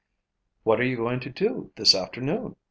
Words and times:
"What 0.63 0.79
are 0.79 0.83
you 0.83 0.95
going 0.95 1.19
to 1.19 1.29
do 1.29 1.71
this 1.75 1.93
afternoon?" 1.93 2.55